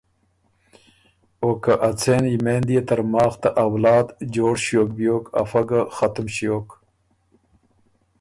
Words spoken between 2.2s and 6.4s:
یمېند يې ترماخ ته اولاد جوړ ݭیوک بیوک افۀ ګۀ ختُم